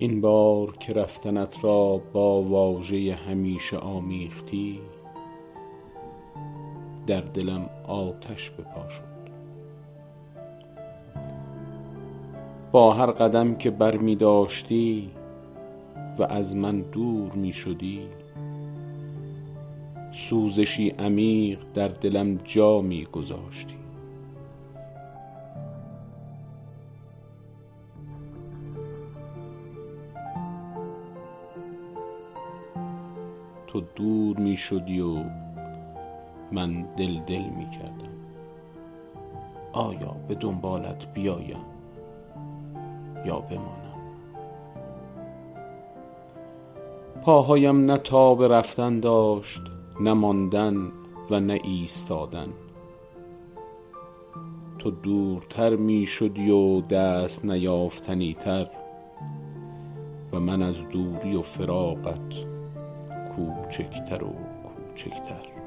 این 0.00 0.20
بار 0.20 0.76
که 0.76 0.92
رفتنت 0.92 1.64
را 1.64 2.00
با 2.12 2.42
واژه 2.42 3.14
همیشه 3.14 3.76
آمیختی 3.76 4.80
در 7.06 7.20
دلم 7.20 7.70
آتش 7.86 8.50
به 8.50 8.62
پا 8.62 8.88
شد. 8.88 9.18
با 12.72 12.92
هر 12.94 13.10
قدم 13.10 13.54
که 13.54 13.70
بر 13.70 13.96
می 13.96 14.16
داشتی 14.16 15.10
و 16.18 16.22
از 16.22 16.56
من 16.56 16.80
دور 16.80 17.32
می 17.32 17.52
شدی 17.52 18.00
سوزشی 20.12 20.88
عمیق 20.88 21.58
در 21.74 21.88
دلم 21.88 22.36
جا 22.44 22.80
می 22.80 23.04
گذاشتی. 23.04 23.87
تو 33.68 33.80
دور 33.80 34.36
می 34.36 34.56
شدی 34.56 35.00
و 35.00 35.24
من 36.52 36.82
دل 36.82 37.20
دل 37.20 37.42
می 37.42 37.70
کردم. 37.70 38.12
آیا 39.72 40.16
به 40.28 40.34
دنبالت 40.34 41.14
بیایم 41.14 41.64
یا 43.24 43.40
بمانم؟ 43.40 43.98
پاهایم 47.22 47.84
نه 47.90 47.98
تاب 47.98 48.44
رفتن 48.44 49.00
داشت 49.00 49.62
نه 50.00 50.12
ماندن 50.12 50.92
و 51.30 51.40
نه 51.40 51.60
ایستادن. 51.64 52.48
تو 54.78 54.90
دورتر 54.90 55.76
می 55.76 56.06
شدی 56.06 56.50
و 56.50 56.80
دست 56.80 57.44
نیافتنی 57.44 58.34
تر 58.34 58.66
و 60.32 60.40
من 60.40 60.62
از 60.62 60.88
دوری 60.88 61.36
و 61.36 61.42
فراقت 61.42 62.47
کوچکتر 63.38 64.24
و 64.24 64.34
کوچکتر. 64.88 65.58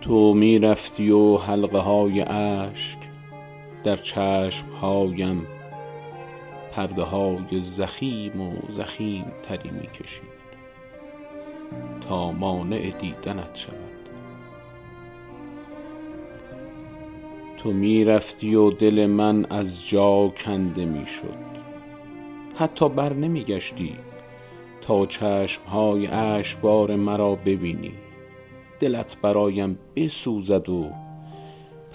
تو 0.00 0.34
می 0.34 0.58
رفتی 0.58 1.10
و 1.10 1.36
حلقه 1.36 1.78
های 1.78 2.20
اشک 2.22 2.98
در 3.84 3.96
چشم 3.96 4.66
هایم 4.80 5.46
پرده 6.76 7.02
های 7.02 7.60
زخیم 7.60 8.40
و 8.40 8.52
زخیم 8.68 9.24
تری 9.42 9.70
می 9.70 9.86
کشید 9.86 10.44
تا 12.08 12.32
مانع 12.32 12.90
دیدنت 12.90 13.56
شود. 13.56 13.74
تو 17.58 17.72
می 17.72 18.04
رفتی 18.04 18.54
و 18.54 18.70
دل 18.70 19.06
من 19.06 19.44
از 19.44 19.88
جا 19.88 20.28
کنده 20.28 20.84
می 20.84 21.06
شد 21.06 21.54
حتی 22.56 22.88
بر 22.88 23.12
نمی 23.12 23.44
گشتی 23.44 23.96
تا 24.82 25.06
چشم 25.06 25.62
های 25.62 26.06
اشکبار 26.06 26.96
مرا 26.96 27.34
ببینی. 27.34 27.92
دلت 28.80 29.16
برایم 29.22 29.78
بسوزد 29.96 30.68
و 30.68 30.90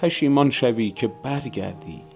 پشیمان 0.01 0.49
شوی 0.49 0.91
که 0.91 1.07
برگردی. 1.07 2.08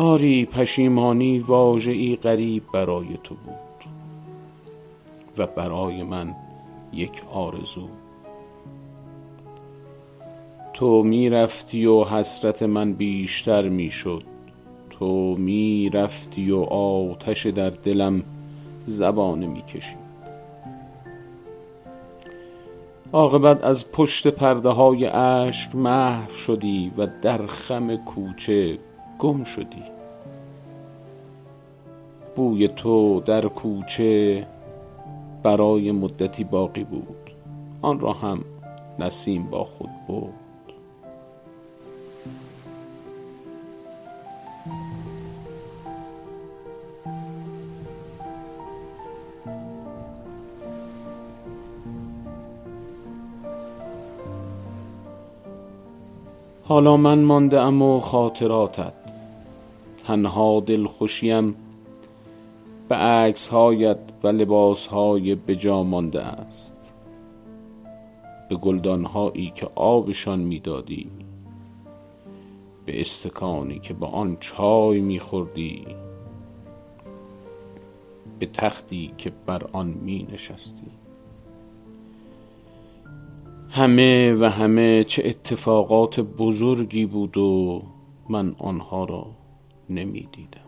آری 0.00 0.46
پشیمانی 0.46 1.38
واژه 1.38 2.16
غریب 2.16 2.62
برای 2.74 3.06
تو 3.24 3.34
بود 3.34 3.90
و 5.38 5.46
برای 5.46 6.02
من 6.02 6.34
یک 6.92 7.22
آرزو. 7.32 7.88
تو 10.74 11.02
می 11.02 11.30
رفتی 11.30 11.86
و 11.86 12.04
حسرت 12.04 12.62
من 12.62 12.92
بیشتر 12.92 13.68
می 13.68 13.90
شد 13.90 14.22
تو 14.90 15.36
می 15.38 15.90
رفتی 15.90 16.50
و 16.50 16.58
آتش 16.60 17.46
در 17.46 17.70
دلم 17.70 18.22
زبانه 18.86 19.46
می 19.46 19.62
کشید 19.62 20.08
عاقبت 23.12 23.64
از 23.64 23.92
پشت 23.92 24.26
پرده 24.26 24.68
های 24.68 25.06
اشک 25.06 25.74
محو 25.74 26.32
شدی 26.32 26.92
و 26.98 27.06
در 27.22 27.46
خم 27.46 27.96
کوچه 27.96 28.78
گم 29.18 29.44
شدی. 29.44 29.84
بوی 32.36 32.68
تو 32.68 33.20
در 33.20 33.48
کوچه 33.48 34.46
برای 35.42 35.92
مدتی 35.92 36.44
باقی 36.44 36.84
بود. 36.84 37.30
آن 37.82 38.00
را 38.00 38.12
هم 38.12 38.44
نسیم 38.98 39.44
با 39.50 39.64
خود 39.64 39.90
برد. 40.08 40.32
حالا 56.64 56.96
من 56.96 57.22
مانده 57.22 57.60
ام 57.60 57.82
و 57.82 58.00
خاطراتت. 58.00 58.97
تنها 60.08 60.60
دلخوشیم. 60.60 61.54
به 62.88 62.94
عکسهایت 62.94 63.98
و 64.22 64.28
لباسهای 64.28 65.34
بجا 65.34 65.82
مانده 65.82 66.22
است. 66.22 66.76
به 68.48 68.56
گلدانهایی 68.56 69.52
که 69.54 69.68
آبشان 69.74 70.38
می‌دادی. 70.38 71.10
به 72.86 73.00
استکانی 73.00 73.78
که 73.78 73.94
با 73.94 74.06
آن 74.06 74.36
چای 74.40 75.00
میخوردی. 75.00 75.86
به 78.38 78.46
تختی 78.46 79.12
که 79.18 79.32
بر 79.46 79.62
آن 79.72 79.86
می 79.86 80.26
نشستی 80.32 80.90
همه 83.70 84.34
و 84.34 84.44
همه 84.44 85.04
چه 85.04 85.22
اتفاقات 85.26 86.20
بزرگی 86.20 87.06
بود 87.06 87.36
و 87.36 87.82
من 88.28 88.54
آنها 88.58 89.04
را 89.04 89.26
نمی 89.90 90.28
دیدم 90.32 90.67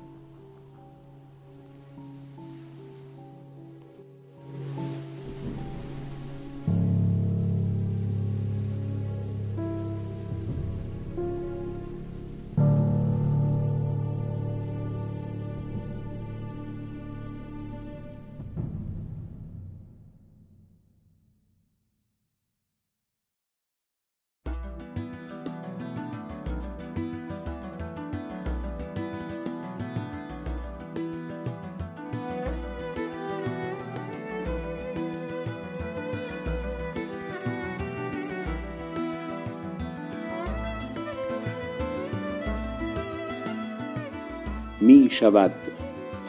می 44.80 45.08
شود 45.10 45.54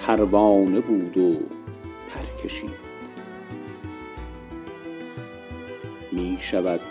پروانه 0.08 0.80
بود 0.80 1.18
و 1.18 1.34
پر 2.10 2.44
کشید 2.44 2.92
می 6.12 6.38
شود 6.42 6.82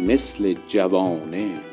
مثل 0.00 0.54
جوانه 0.68 1.69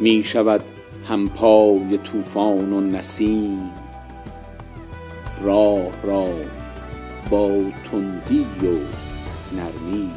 می 0.00 0.22
شود 0.24 0.64
همپای 1.08 1.98
طوفان 1.98 2.72
و 2.72 2.80
نسیم. 2.80 3.70
راه 5.42 6.02
را 6.02 6.28
با 7.30 7.48
تندی 7.90 8.46
و 8.62 8.78
نرمی 9.56 10.10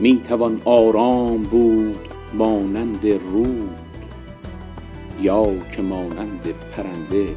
می 0.00 0.20
توان 0.28 0.60
آرام 0.64 1.42
بود 1.42 2.08
مانند 2.34 3.06
رود 3.06 3.70
یا 5.20 5.46
که 5.72 5.82
مانند 5.82 6.54
پرنده 6.72 7.36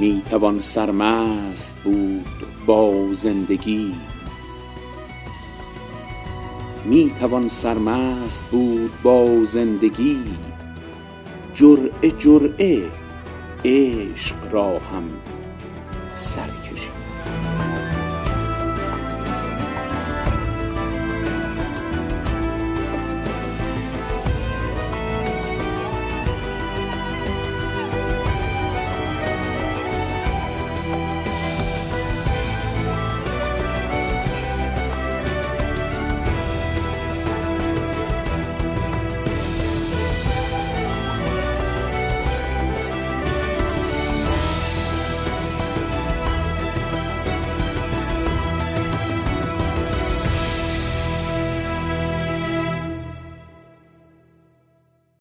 می 0.00 0.22
توان 0.30 0.60
سرمست 0.60 1.76
بود 1.82 2.30
با 2.66 3.14
زندگی. 9.44 10.24
جرعه 11.54 12.10
جرعه 12.18 12.82
عشق 13.64 14.52
را 14.52 14.78
هم 14.78 15.04
سر 16.12 16.59